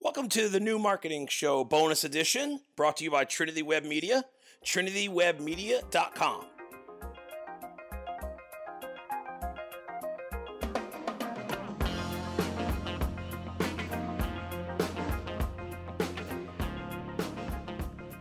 Welcome 0.00 0.28
to 0.28 0.48
the 0.48 0.60
new 0.60 0.78
marketing 0.78 1.26
show 1.26 1.64
bonus 1.64 2.04
edition 2.04 2.60
brought 2.76 2.98
to 2.98 3.04
you 3.04 3.10
by 3.10 3.24
Trinity 3.24 3.62
Web 3.62 3.84
Media, 3.84 4.22
trinitywebmedia.com. 4.64 6.44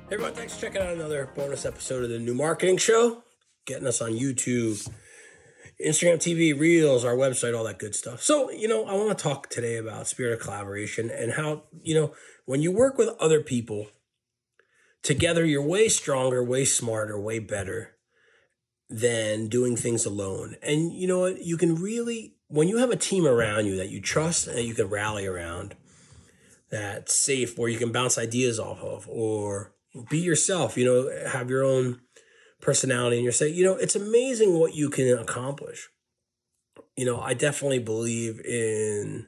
Hey 0.09 0.15
everyone, 0.15 0.33
thanks 0.33 0.55
for 0.55 0.61
checking 0.61 0.81
out 0.81 0.93
another 0.95 1.29
bonus 1.35 1.63
episode 1.63 2.03
of 2.03 2.09
the 2.09 2.17
new 2.17 2.33
marketing 2.33 2.77
show. 2.77 3.23
Getting 3.67 3.85
us 3.85 4.01
on 4.01 4.13
YouTube, 4.13 4.89
Instagram 5.85 6.15
TV, 6.15 6.57
Reels, 6.59 7.05
our 7.05 7.15
website, 7.15 7.55
all 7.55 7.63
that 7.65 7.79
good 7.79 7.93
stuff. 7.93 8.21
So, 8.21 8.49
you 8.49 8.67
know, 8.67 8.85
I 8.85 8.93
want 8.93 9.15
to 9.15 9.23
talk 9.23 9.49
today 9.49 9.77
about 9.77 10.07
spirit 10.07 10.33
of 10.33 10.39
collaboration 10.39 11.11
and 11.11 11.33
how, 11.33 11.63
you 11.81 11.93
know, 11.93 12.13
when 12.45 12.61
you 12.61 12.71
work 12.71 12.97
with 12.97 13.09
other 13.19 13.41
people, 13.41 13.87
together 15.03 15.45
you're 15.45 15.61
way 15.61 15.87
stronger, 15.87 16.43
way 16.43 16.65
smarter, 16.65 17.19
way 17.19 17.39
better 17.39 17.95
than 18.89 19.49
doing 19.49 19.75
things 19.75 20.05
alone. 20.05 20.55
And 20.63 20.93
you 20.93 21.07
know 21.07 21.19
what? 21.19 21.43
You 21.43 21.57
can 21.57 21.75
really, 21.75 22.35
when 22.47 22.67
you 22.67 22.77
have 22.77 22.89
a 22.89 22.95
team 22.95 23.27
around 23.27 23.65
you 23.67 23.75
that 23.75 23.89
you 23.89 24.01
trust 24.01 24.47
and 24.47 24.57
that 24.57 24.63
you 24.63 24.73
can 24.73 24.87
rally 24.87 25.27
around, 25.27 25.75
that's 26.71 27.13
safe, 27.13 27.57
where 27.57 27.69
you 27.69 27.77
can 27.77 27.91
bounce 27.91 28.17
ideas 28.17 28.59
off 28.59 28.81
of, 28.81 29.07
or 29.07 29.73
be 30.09 30.19
yourself, 30.19 30.75
you 30.77 30.85
know, 30.85 31.29
have 31.29 31.49
your 31.49 31.63
own 31.63 32.01
personality 32.61 33.17
and 33.17 33.23
you're 33.23 33.33
saying, 33.33 33.55
you 33.55 33.63
know, 33.63 33.75
it's 33.75 33.95
amazing 33.95 34.59
what 34.59 34.75
you 34.75 34.89
can 34.89 35.17
accomplish. 35.17 35.89
You 36.95 37.05
know, 37.05 37.19
I 37.19 37.33
definitely 37.33 37.79
believe 37.79 38.39
in 38.39 39.27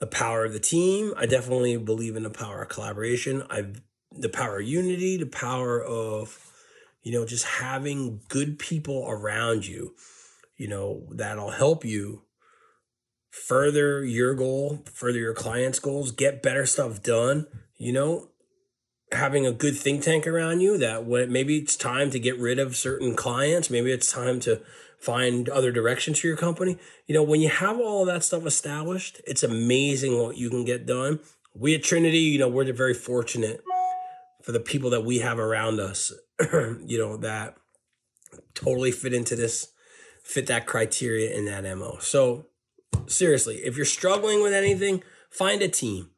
the 0.00 0.06
power 0.06 0.44
of 0.44 0.52
the 0.52 0.60
team. 0.60 1.14
I 1.16 1.26
definitely 1.26 1.76
believe 1.78 2.16
in 2.16 2.22
the 2.22 2.30
power 2.30 2.62
of 2.62 2.68
collaboration. 2.68 3.42
I've 3.48 3.80
the 4.16 4.28
power 4.28 4.60
of 4.60 4.66
unity, 4.66 5.16
the 5.16 5.26
power 5.26 5.82
of, 5.82 6.38
you 7.02 7.12
know, 7.12 7.26
just 7.26 7.44
having 7.44 8.20
good 8.28 8.58
people 8.58 9.04
around 9.08 9.66
you, 9.66 9.94
you 10.56 10.68
know, 10.68 11.06
that'll 11.10 11.50
help 11.50 11.84
you 11.84 12.22
further 13.30 14.04
your 14.04 14.34
goal, 14.34 14.84
further 14.92 15.18
your 15.18 15.34
client's 15.34 15.80
goals, 15.80 16.12
get 16.12 16.42
better 16.42 16.64
stuff 16.64 17.02
done, 17.02 17.46
you 17.76 17.92
know, 17.92 18.28
having 19.14 19.46
a 19.46 19.52
good 19.52 19.76
think 19.76 20.02
tank 20.02 20.26
around 20.26 20.60
you 20.60 20.76
that 20.78 21.04
when 21.04 21.32
maybe 21.32 21.58
it's 21.58 21.76
time 21.76 22.10
to 22.10 22.18
get 22.18 22.38
rid 22.38 22.58
of 22.58 22.76
certain 22.76 23.14
clients, 23.14 23.70
maybe 23.70 23.90
it's 23.90 24.10
time 24.10 24.40
to 24.40 24.60
find 24.98 25.48
other 25.48 25.70
directions 25.70 26.18
for 26.18 26.26
your 26.26 26.36
company. 26.36 26.78
You 27.06 27.14
know, 27.14 27.22
when 27.22 27.40
you 27.40 27.48
have 27.48 27.78
all 27.78 28.02
of 28.02 28.06
that 28.06 28.24
stuff 28.24 28.46
established, 28.46 29.20
it's 29.26 29.42
amazing 29.42 30.18
what 30.18 30.36
you 30.36 30.50
can 30.50 30.64
get 30.64 30.86
done. 30.86 31.20
We 31.54 31.74
at 31.74 31.82
Trinity, 31.82 32.18
you 32.18 32.38
know, 32.38 32.48
we're 32.48 32.72
very 32.72 32.94
fortunate 32.94 33.62
for 34.42 34.52
the 34.52 34.60
people 34.60 34.90
that 34.90 35.04
we 35.04 35.20
have 35.20 35.38
around 35.38 35.80
us, 35.80 36.12
you 36.52 36.98
know, 36.98 37.16
that 37.18 37.56
totally 38.54 38.92
fit 38.92 39.14
into 39.14 39.36
this, 39.36 39.68
fit 40.22 40.46
that 40.46 40.66
criteria 40.66 41.30
in 41.36 41.44
that 41.46 41.64
MO. 41.76 41.98
So 42.00 42.46
seriously, 43.06 43.56
if 43.56 43.76
you're 43.76 43.86
struggling 43.86 44.42
with 44.42 44.52
anything, 44.52 45.02
find 45.30 45.62
a 45.62 45.68
team 45.68 46.10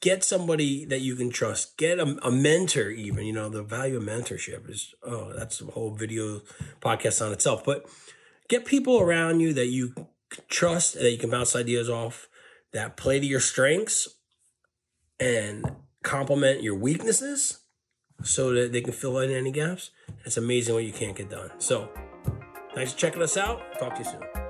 get 0.00 0.22
somebody 0.22 0.84
that 0.84 1.00
you 1.00 1.16
can 1.16 1.30
trust. 1.30 1.76
Get 1.76 1.98
a, 1.98 2.16
a, 2.26 2.30
mentor 2.30 2.90
even 2.90 3.24
you 3.24 3.32
know 3.32 3.48
the 3.48 3.62
value 3.62 3.96
of 3.96 4.02
mentorship 4.02 4.68
is 4.70 4.94
oh 5.02 5.32
that's 5.32 5.60
a 5.60 5.66
whole 5.66 5.94
video 5.94 6.40
podcast 6.80 7.24
on 7.24 7.32
itself 7.32 7.64
but 7.64 7.86
get 8.48 8.64
people 8.64 9.00
around 9.00 9.40
you 9.40 9.52
that 9.54 9.66
you 9.66 9.94
trust 10.48 10.94
that 10.94 11.10
you 11.10 11.18
can 11.18 11.30
bounce 11.30 11.56
ideas 11.56 11.88
off 11.88 12.28
that 12.72 12.96
play 12.96 13.18
to 13.18 13.26
your 13.26 13.40
strengths 13.40 14.08
and 15.18 15.64
complement 16.02 16.62
your 16.62 16.74
weaknesses 16.74 17.60
so 18.22 18.52
that 18.52 18.72
they 18.72 18.80
can 18.80 18.92
fill 18.92 19.18
in 19.18 19.30
any 19.30 19.52
gaps. 19.52 19.90
It's 20.24 20.36
amazing 20.36 20.74
what 20.74 20.84
you 20.84 20.92
can't 20.92 21.16
get 21.16 21.30
done. 21.30 21.50
So 21.58 21.88
thanks 22.74 22.92
for 22.92 22.98
checking 22.98 23.22
us 23.22 23.36
out. 23.36 23.60
Talk 23.78 23.94
to 23.94 24.02
you 24.02 24.10
soon 24.10 24.47